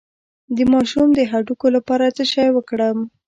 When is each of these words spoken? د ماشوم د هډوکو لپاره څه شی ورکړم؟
د 0.55 0.57
ماشوم 0.73 1.09
د 1.15 1.19
هډوکو 1.31 1.67
لپاره 1.75 2.05
څه 2.17 2.23
شی 2.33 2.47
ورکړم؟ 2.53 2.97